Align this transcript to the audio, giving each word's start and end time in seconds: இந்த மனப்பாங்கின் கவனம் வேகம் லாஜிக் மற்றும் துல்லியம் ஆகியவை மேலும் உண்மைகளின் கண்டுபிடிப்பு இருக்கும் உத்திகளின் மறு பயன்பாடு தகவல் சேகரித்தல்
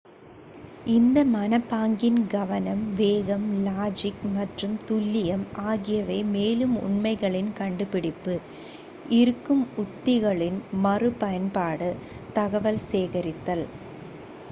இந்த 0.91 1.23
மனப்பாங்கின் 1.31 2.21
கவனம் 2.27 2.85
வேகம் 2.95 3.45
லாஜிக் 3.65 4.23
மற்றும் 4.31 4.73
துல்லியம் 4.87 5.43
ஆகியவை 5.65 6.17
மேலும் 6.31 6.73
உண்மைகளின் 6.81 7.51
கண்டுபிடிப்பு 7.53 8.35
இருக்கும் 9.19 9.63
உத்திகளின் 9.83 10.57
மறு 10.81 11.11
பயன்பாடு 11.21 11.91
தகவல் 12.33 12.81
சேகரித்தல் 12.87 13.65